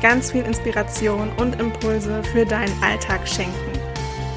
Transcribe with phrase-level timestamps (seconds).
[0.00, 3.72] ganz viel Inspiration und Impulse für deinen Alltag schenken.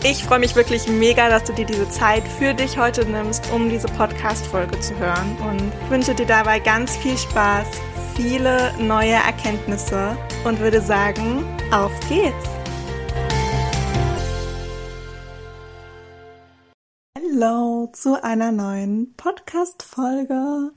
[0.04, 3.70] Ich freue mich wirklich mega, dass du dir diese Zeit für dich heute nimmst, um
[3.70, 7.68] diese Podcast-Folge zu hören und wünsche dir dabei ganz viel Spaß,
[8.16, 12.50] viele neue Erkenntnisse und würde sagen, auf geht's!
[17.18, 20.72] Hallo zu einer neuen Podcast-Folge.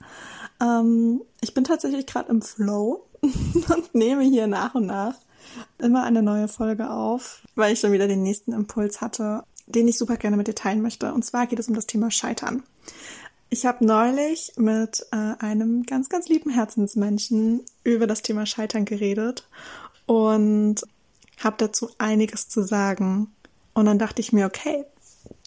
[0.60, 5.14] Ähm, ich bin tatsächlich gerade im Flow und nehme hier nach und nach
[5.78, 9.98] immer eine neue Folge auf, weil ich schon wieder den nächsten Impuls hatte, den ich
[9.98, 11.12] super gerne mit dir teilen möchte.
[11.12, 12.62] Und zwar geht es um das Thema Scheitern.
[13.50, 19.46] Ich habe neulich mit äh, einem ganz, ganz lieben Herzensmenschen über das Thema Scheitern geredet
[20.06, 20.76] und
[21.38, 23.30] habe dazu einiges zu sagen.
[23.74, 24.84] Und dann dachte ich mir, okay,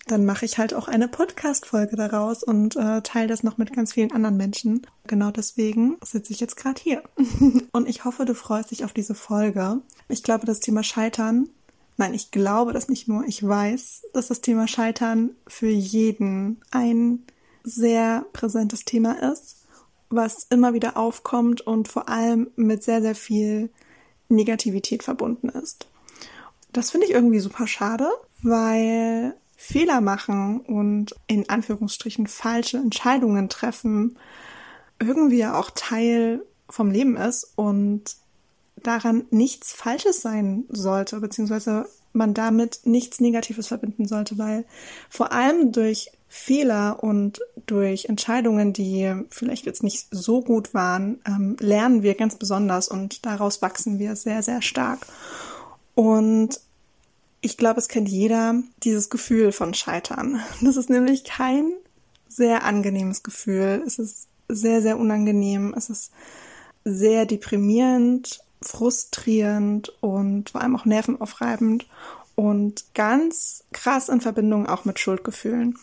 [0.08, 3.94] dann mache ich halt auch eine Podcast-Folge daraus und äh, teile das noch mit ganz
[3.94, 4.86] vielen anderen Menschen.
[5.08, 7.04] Genau deswegen sitze ich jetzt gerade hier.
[7.72, 9.82] und ich hoffe, du freust dich auf diese Folge.
[10.08, 11.50] Ich glaube, das Thema Scheitern,
[11.98, 17.24] nein, ich glaube das nicht nur, ich weiß, dass das Thema Scheitern für jeden ein
[17.64, 19.66] sehr präsentes Thema ist,
[20.10, 23.72] was immer wieder aufkommt und vor allem mit sehr, sehr viel
[24.30, 25.88] Negativität verbunden ist.
[26.72, 28.08] Das finde ich irgendwie super schade,
[28.44, 29.34] weil
[29.66, 34.18] Fehler machen und in Anführungsstrichen falsche Entscheidungen treffen
[35.00, 38.16] irgendwie ja auch Teil vom Leben ist und
[38.82, 44.66] daran nichts Falsches sein sollte, beziehungsweise man damit nichts Negatives verbinden sollte, weil
[45.10, 51.58] vor allem durch Fehler und durch Entscheidungen, die vielleicht jetzt nicht so gut waren, ähm,
[51.60, 55.08] lernen wir ganz besonders und daraus wachsen wir sehr, sehr stark.
[55.94, 56.60] Und
[57.46, 60.42] ich glaube, es kennt jeder dieses Gefühl von Scheitern.
[60.62, 61.72] Das ist nämlich kein
[62.28, 63.84] sehr angenehmes Gefühl.
[63.86, 65.72] Es ist sehr, sehr unangenehm.
[65.78, 66.12] Es ist
[66.84, 71.86] sehr deprimierend, frustrierend und vor allem auch nervenaufreibend
[72.34, 75.78] und ganz krass in Verbindung auch mit Schuldgefühlen.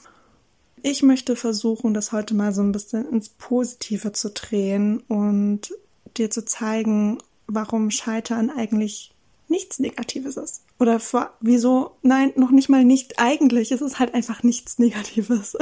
[0.82, 5.72] Ich möchte versuchen, das heute mal so ein bisschen ins Positive zu drehen und
[6.16, 9.11] dir zu zeigen, warum Scheitern eigentlich
[9.52, 10.62] nichts Negatives ist.
[10.80, 15.56] Oder vor, wieso, nein, noch nicht mal nicht eigentlich, es ist halt einfach nichts Negatives.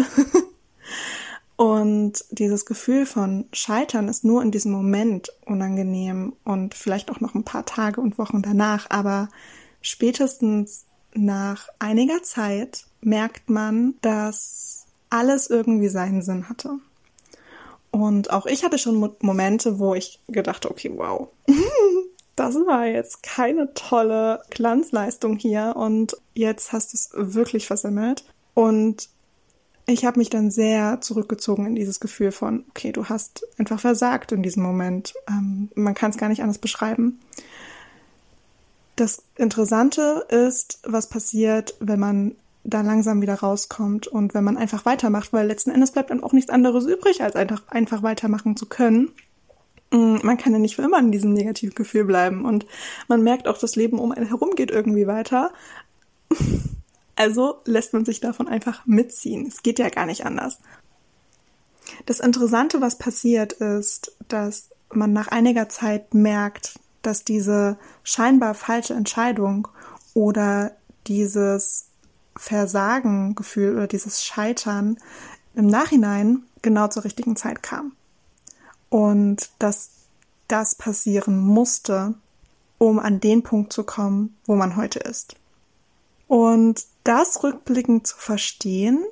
[1.57, 7.35] und dieses Gefühl von Scheitern ist nur in diesem Moment unangenehm und vielleicht auch noch
[7.35, 9.29] ein paar Tage und Wochen danach, aber
[9.83, 16.79] spätestens nach einiger Zeit merkt man, dass alles irgendwie seinen Sinn hatte.
[17.91, 21.29] Und auch ich hatte schon Momente, wo ich gedacht, okay, wow,
[22.41, 28.25] das war jetzt keine tolle Glanzleistung hier und jetzt hast du es wirklich versemmelt.
[28.55, 29.11] Und
[29.85, 34.33] ich habe mich dann sehr zurückgezogen in dieses Gefühl von, okay, du hast einfach versagt
[34.33, 35.13] in diesem Moment.
[35.29, 37.21] Ähm, man kann es gar nicht anders beschreiben.
[38.97, 44.87] Das Interessante ist, was passiert, wenn man da langsam wieder rauskommt und wenn man einfach
[44.87, 48.65] weitermacht, weil letzten Endes bleibt dann auch nichts anderes übrig, als einfach, einfach weitermachen zu
[48.65, 49.11] können.
[49.91, 52.67] Mm, man kann ja nicht für immer in diesem negativen Gefühl bleiben und
[53.09, 55.53] man merkt auch, das Leben um einen herum geht irgendwie weiter.
[57.17, 59.47] Also lässt man sich davon einfach mitziehen.
[59.47, 60.59] Es geht ja gar nicht anders.
[62.07, 68.95] Das Interessante, was passiert, ist, dass man nach einiger Zeit merkt, dass diese scheinbar falsche
[68.95, 69.69] Entscheidung
[70.15, 70.75] oder
[71.09, 71.89] dieses
[72.37, 74.97] Versagengefühl oder dieses Scheitern
[75.55, 77.93] im Nachhinein genau zur richtigen Zeit kam
[78.91, 79.91] und dass
[80.49, 82.15] das passieren musste,
[82.77, 85.37] um an den Punkt zu kommen, wo man heute ist.
[86.29, 89.03] Und das rückblickend zu verstehen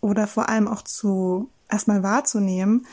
[0.00, 2.86] oder vor allem auch zu erstmal wahrzunehmen,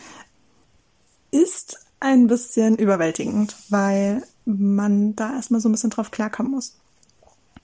[1.31, 6.75] ist ein bisschen überwältigend, weil man da erstmal so ein bisschen drauf klarkommen muss.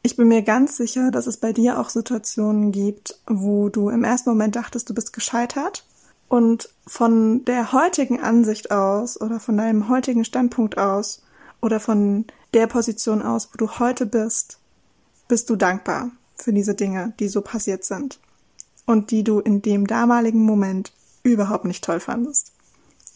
[0.04, 4.04] Ich bin mir ganz sicher, dass es bei dir auch Situationen gibt, wo du im
[4.04, 5.86] ersten Moment dachtest, du bist gescheitert
[6.31, 11.22] und von der heutigen Ansicht aus oder von deinem heutigen Standpunkt aus
[11.60, 12.24] oder von
[12.54, 14.57] der Position aus, wo du heute bist,
[15.28, 18.18] bist du dankbar für diese Dinge, die so passiert sind
[18.86, 20.94] und die du in dem damaligen Moment
[21.24, 22.54] überhaupt nicht toll fandest.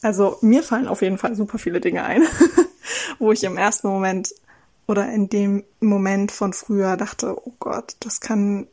[0.02, 2.24] Also mir fallen auf jeden Fall super viele Dinge ein,
[3.18, 4.36] wo ich im ersten Moment
[4.88, 8.68] oder in dem Moment von früher dachte, oh Gott, das kann,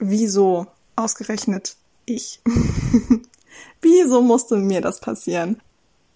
[0.00, 1.76] wieso ausgerechnet
[2.06, 2.42] ich?
[3.80, 5.60] wieso musste mir das passieren?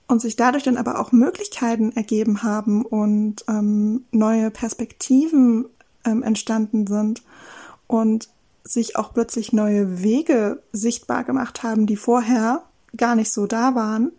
[0.07, 5.67] Und sich dadurch dann aber auch Möglichkeiten ergeben haben und ähm, neue Perspektiven
[6.05, 7.23] ähm, entstanden sind
[7.87, 8.29] und
[8.65, 12.63] sich auch plötzlich neue Wege sichtbar gemacht haben, die vorher
[12.97, 14.13] gar nicht so da waren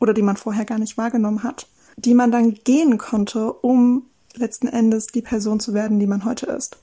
[0.00, 1.66] oder die man vorher gar nicht wahrgenommen hat,
[1.96, 6.46] die man dann gehen konnte, um letzten Endes die Person zu werden, die man heute
[6.46, 6.76] ist.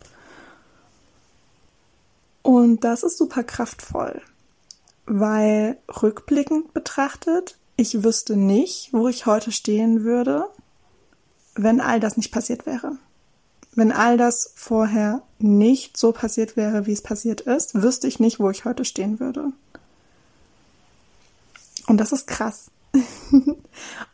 [2.44, 4.21] Und das ist super kraftvoll,
[5.06, 10.45] weil rückblickend betrachtet, ich wüsste nicht, wo ich heute stehen würde,
[11.56, 12.98] wenn all das nicht passiert wäre.
[13.74, 18.39] Wenn all das vorher nicht so passiert wäre, wie es passiert ist, wüsste ich nicht,
[18.39, 19.53] wo ich heute stehen würde.
[21.88, 22.69] Und das ist krass.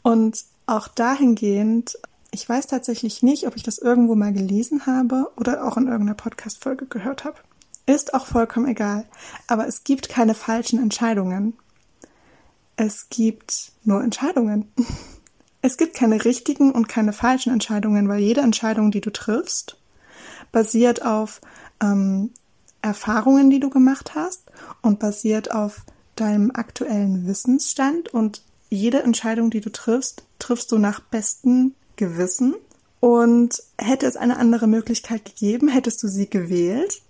[0.04, 1.98] und auch dahingehend,
[2.31, 6.16] ich weiß tatsächlich nicht, ob ich das irgendwo mal gelesen habe oder auch in irgendeiner
[6.16, 7.38] Podcast-Folge gehört habe.
[7.88, 9.06] Ist auch vollkommen egal.
[9.48, 11.57] Aber es gibt keine falschen Entscheidungen.
[12.75, 14.72] Es gibt nur Entscheidungen.
[15.63, 19.75] Es gibt keine richtigen und keine falschen Entscheidungen, weil jede Entscheidung, die du triffst,
[20.51, 21.42] basiert auf
[21.81, 22.30] ähm,
[22.81, 24.44] Erfahrungen, die du gemacht hast
[24.83, 25.81] und basiert auf
[26.16, 32.56] deinem aktuellen Wissensstand und jede Entscheidung, die du triffst, triffst du nach bestem Gewissen.
[33.00, 37.01] Und hätte es eine andere Möglichkeit gegeben, hättest du sie gewählt.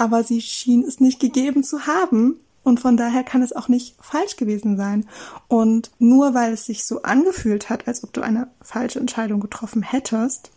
[0.00, 2.40] Aber sie schien es nicht gegeben zu haben.
[2.62, 5.06] Und von daher kann es auch nicht falsch gewesen sein.
[5.46, 9.82] Und nur weil es sich so angefühlt hat, als ob du eine falsche Entscheidung getroffen
[9.82, 10.52] hättest,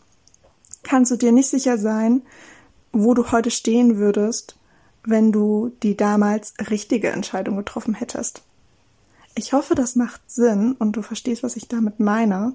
[0.81, 2.21] kannst du dir nicht sicher sein,
[2.93, 4.55] wo du heute stehen würdest,
[5.03, 8.43] wenn du die damals richtige Entscheidung getroffen hättest.
[9.35, 12.53] Ich hoffe, das macht Sinn und du verstehst, was ich damit meine.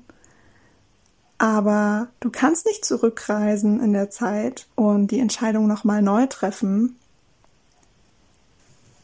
[1.39, 6.97] Aber du kannst nicht zurückreisen in der Zeit und die Entscheidung nochmal neu treffen.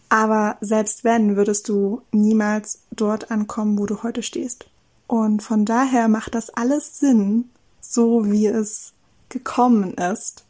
[0.08, 4.66] Aber selbst wenn, würdest du niemals dort ankommen, wo du heute stehst.
[5.06, 7.50] Und von daher macht das alles Sinn,
[7.80, 8.92] so wie es
[9.28, 10.44] gekommen ist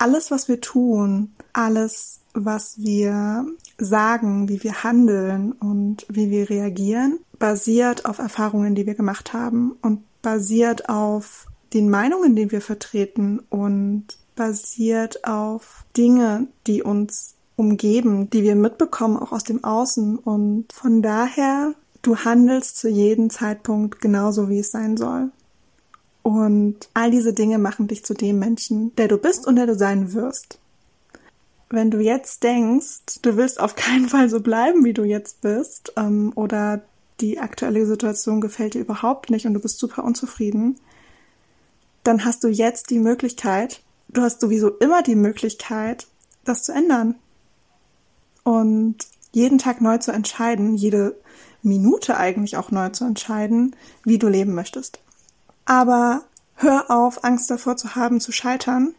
[0.00, 3.44] alles, was wir tun, alles, was wir
[3.78, 9.76] sagen, wie wir handeln und wie wir reagieren, basiert auf Erfahrungen, die wir gemacht haben
[9.82, 14.04] und basiert auf den Meinungen, die wir vertreten und
[14.36, 20.16] basiert auf Dinge, die uns umgeben, die wir mitbekommen, auch aus dem Außen.
[20.16, 25.32] Und von daher, du handelst zu jedem Zeitpunkt genauso, wie es sein soll.
[26.22, 29.74] Und all diese Dinge machen dich zu dem Menschen, der du bist und der du
[29.74, 30.60] sein wirst.
[31.70, 35.92] Wenn du jetzt denkst, du willst auf keinen Fall so bleiben, wie du jetzt bist,
[35.96, 36.82] ähm, oder
[37.20, 40.78] die aktuelle Situation gefällt dir überhaupt nicht und du bist super unzufrieden,
[42.04, 46.06] dann hast du jetzt die Möglichkeit, du hast sowieso immer die Möglichkeit,
[46.44, 47.16] das zu ändern.
[48.44, 48.96] Und
[49.32, 51.16] jeden Tag neu zu entscheiden, jede
[51.62, 55.00] Minute eigentlich auch neu zu entscheiden, wie du leben möchtest.
[55.64, 56.22] Aber
[56.54, 58.94] hör auf, Angst davor zu haben, zu scheitern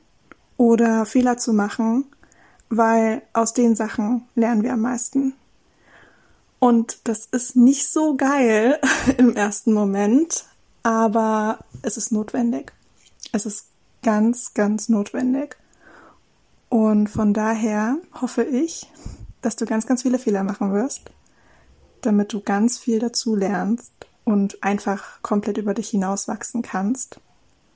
[0.58, 2.06] oder Fehler zu machen,
[2.70, 5.34] weil aus den Sachen lernen wir am meisten.
[6.60, 8.80] Und das ist nicht so geil
[9.18, 10.46] im ersten Moment,
[10.84, 12.74] aber es ist notwendig.
[13.32, 13.68] Es ist
[14.04, 15.58] ganz, ganz notwendig.
[16.70, 18.92] Und von daher hoffe ich,
[19.42, 21.12] dass du ganz, ganz viele Fehler machen wirst,
[22.02, 23.92] damit du ganz viel dazu lernst
[24.26, 27.20] und einfach komplett über dich hinauswachsen kannst.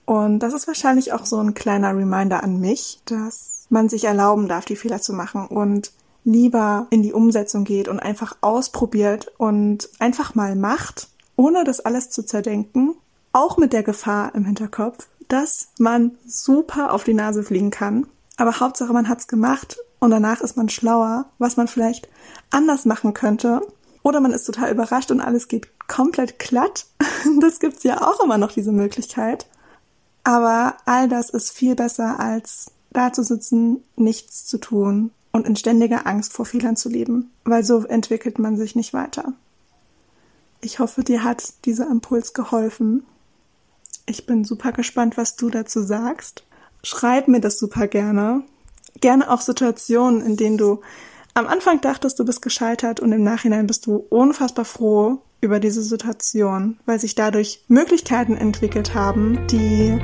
[0.05, 4.47] Und das ist wahrscheinlich auch so ein kleiner Reminder an mich, dass man sich erlauben
[4.47, 5.91] darf, die Fehler zu machen und
[6.23, 12.09] lieber in die Umsetzung geht und einfach ausprobiert und einfach mal macht, ohne das alles
[12.09, 12.95] zu zerdenken,
[13.33, 18.07] auch mit der Gefahr im Hinterkopf, dass man super auf die Nase fliegen kann.
[18.37, 22.07] Aber Hauptsache, man hat's gemacht und danach ist man schlauer, was man vielleicht
[22.51, 23.61] anders machen könnte.
[24.03, 26.85] Oder man ist total überrascht und alles geht komplett glatt.
[27.39, 29.47] Das gibt's ja auch immer noch, diese Möglichkeit.
[30.25, 35.55] Aber all das ist viel besser, als da zu sitzen, nichts zu tun und in
[35.55, 39.33] ständiger Angst vor Fehlern zu leben, weil so entwickelt man sich nicht weiter.
[40.61, 43.05] Ich hoffe, dir hat dieser Impuls geholfen.
[44.05, 46.43] Ich bin super gespannt, was du dazu sagst.
[46.83, 48.43] Schreib mir das super gerne.
[49.01, 50.81] Gerne auch Situationen, in denen du
[51.33, 55.83] am Anfang dachtest, du bist gescheitert und im Nachhinein bist du unfassbar froh, über diese
[55.83, 59.99] Situation, weil sich dadurch Möglichkeiten entwickelt haben, die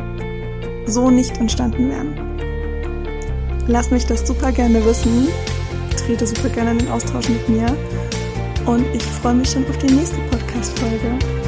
[0.85, 2.28] so nicht entstanden wären.
[3.69, 5.27] Lass mich das super gerne wissen.
[5.95, 7.67] Trete super gerne in den Austausch mit mir.
[8.65, 11.38] Und ich freue mich schon auf die nächste Podcast-Folge.